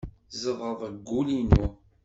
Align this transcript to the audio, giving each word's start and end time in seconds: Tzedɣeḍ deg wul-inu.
Tzedɣeḍ 0.31 0.79
deg 0.93 1.07
wul-inu. 1.09 1.65